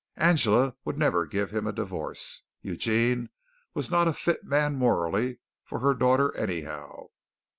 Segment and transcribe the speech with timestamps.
[0.17, 2.41] Angela would never give him a divorce.
[2.63, 3.29] Eugene
[3.75, 7.09] was not a fit man morally for her daughter, anyhow.